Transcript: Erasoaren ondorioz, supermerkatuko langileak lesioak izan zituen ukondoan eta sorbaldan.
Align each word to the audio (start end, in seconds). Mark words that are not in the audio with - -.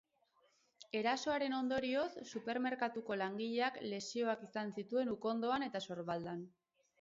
Erasoaren 0.99 1.55
ondorioz, 1.57 2.07
supermerkatuko 2.31 3.19
langileak 3.23 3.77
lesioak 3.93 4.49
izan 4.49 4.73
zituen 4.81 5.13
ukondoan 5.19 5.69
eta 5.69 5.85
sorbaldan. 5.91 6.43